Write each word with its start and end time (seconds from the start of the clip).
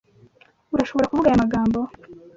Urashobora 0.73 1.07
kuvuga 1.09 1.27
aya 1.27 1.41
magambo? 1.43 1.79